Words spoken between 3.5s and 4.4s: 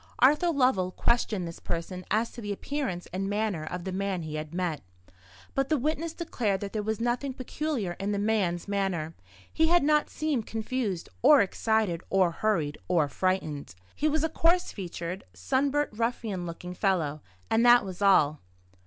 of the man he